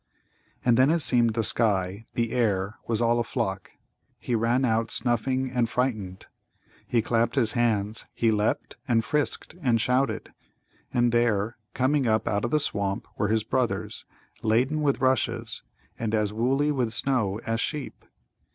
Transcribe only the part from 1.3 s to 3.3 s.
the sky, the air, was all